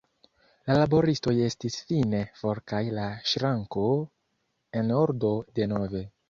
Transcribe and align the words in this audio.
La 0.69 0.77
laboristoj 0.77 1.33
estis 1.47 1.77
fine 1.89 2.21
for 2.39 2.61
kaj 2.73 2.79
la 3.01 3.05
ŝranko 3.33 3.85
en 4.83 4.91
ordo 5.05 5.35
denove. 5.61 6.05